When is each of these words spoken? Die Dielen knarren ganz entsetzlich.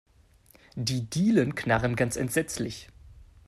Die 0.73 1.07
Dielen 1.11 1.53
knarren 1.53 1.95
ganz 1.95 2.15
entsetzlich. 2.15 2.89